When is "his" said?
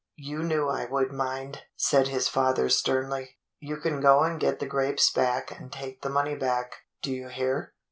2.07-2.27